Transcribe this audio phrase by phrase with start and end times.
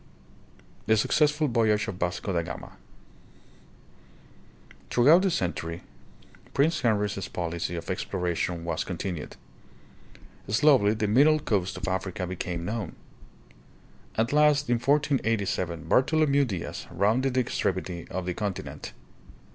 [0.87, 2.75] The Succ ssful Voyage of Vasco da Gama.
[4.89, 5.83] Through out the century
[6.55, 9.35] Prince Henry's policy of exploration was continued.
[10.49, 12.95] Slowly the middle coast of Africa became known.
[14.15, 18.93] At last in 1487, Bartholomew Diaz rounded the extremity of the continent.